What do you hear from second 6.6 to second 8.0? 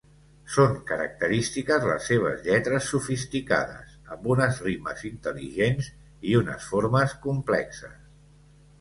formes complexes.